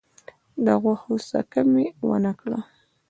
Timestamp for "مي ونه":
1.71-2.31